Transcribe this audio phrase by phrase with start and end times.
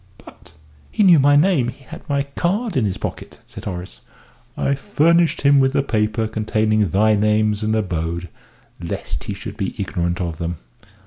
[0.25, 0.53] "But
[0.89, 3.99] he knew my name he had my card in his pocket," said Horace.
[4.57, 8.27] "I furnished him with the paper containing thy names and abode,
[8.81, 10.55] lest he should be ignorant of them."